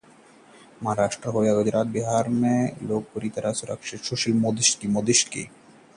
[0.83, 4.39] महाराष्ट्र हो या गुजरात, बिहार के लोग पूरी तरह सुरक्षित: सुशील
[4.39, 5.13] मोदी